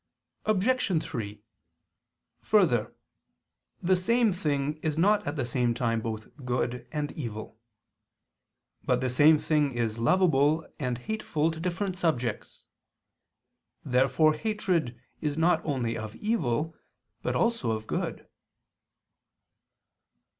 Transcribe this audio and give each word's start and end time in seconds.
Obj. 0.45 1.03
3: 1.03 1.43
Further, 2.41 2.95
the 3.83 3.95
same 3.95 4.31
thing 4.31 4.77
is 4.77 4.97
not 4.97 5.27
at 5.27 5.35
the 5.35 5.45
same 5.45 5.75
time 5.75 6.01
both 6.01 6.27
good 6.43 6.87
and 6.91 7.11
evil. 7.11 7.59
But 8.83 8.99
the 8.99 9.11
same 9.11 9.37
thing 9.37 9.73
is 9.73 9.99
lovable 9.99 10.65
and 10.79 10.97
hateful 10.97 11.51
to 11.51 11.59
different 11.59 11.95
subjects. 11.97 12.63
Therefore 13.85 14.33
hatred 14.33 14.99
is 15.21 15.37
not 15.37 15.63
only 15.63 15.99
of 15.99 16.15
evil, 16.15 16.75
but 17.21 17.35
also 17.35 17.69
of 17.69 17.85
good. 17.85 18.27